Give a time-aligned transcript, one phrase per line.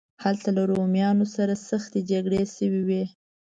[0.23, 3.03] هلته له رومیانو سره سختې جګړې شوې وې.